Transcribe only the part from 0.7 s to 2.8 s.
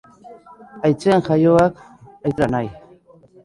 Haitzean jaioak haitzera nahi.